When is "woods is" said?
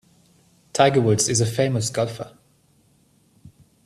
1.03-1.41